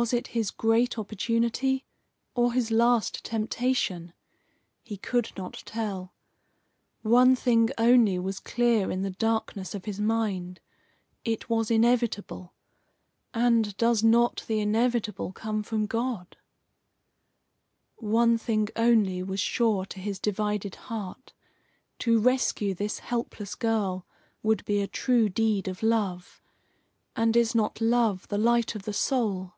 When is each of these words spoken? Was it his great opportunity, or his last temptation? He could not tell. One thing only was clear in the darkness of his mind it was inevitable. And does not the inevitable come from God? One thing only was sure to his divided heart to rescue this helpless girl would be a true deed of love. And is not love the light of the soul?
Was 0.00 0.14
it 0.14 0.28
his 0.28 0.50
great 0.50 0.98
opportunity, 0.98 1.84
or 2.34 2.54
his 2.54 2.70
last 2.70 3.22
temptation? 3.24 4.14
He 4.82 4.96
could 4.96 5.30
not 5.36 5.52
tell. 5.66 6.14
One 7.02 7.36
thing 7.36 7.68
only 7.76 8.18
was 8.18 8.40
clear 8.40 8.90
in 8.90 9.02
the 9.02 9.10
darkness 9.10 9.74
of 9.74 9.84
his 9.84 10.00
mind 10.00 10.60
it 11.26 11.50
was 11.50 11.70
inevitable. 11.70 12.54
And 13.34 13.76
does 13.76 14.02
not 14.02 14.44
the 14.46 14.60
inevitable 14.60 15.30
come 15.30 15.62
from 15.62 15.84
God? 15.84 16.38
One 17.96 18.38
thing 18.38 18.68
only 18.76 19.22
was 19.22 19.40
sure 19.40 19.84
to 19.84 20.00
his 20.00 20.18
divided 20.18 20.74
heart 20.76 21.34
to 21.98 22.18
rescue 22.18 22.72
this 22.72 23.00
helpless 23.00 23.54
girl 23.54 24.06
would 24.42 24.64
be 24.64 24.80
a 24.80 24.86
true 24.86 25.28
deed 25.28 25.68
of 25.68 25.82
love. 25.82 26.40
And 27.14 27.36
is 27.36 27.54
not 27.54 27.82
love 27.82 28.26
the 28.28 28.38
light 28.38 28.74
of 28.74 28.84
the 28.84 28.94
soul? 28.94 29.52